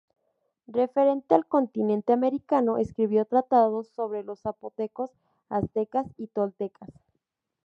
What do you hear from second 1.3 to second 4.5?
al continente americano, escribió tratados sobre los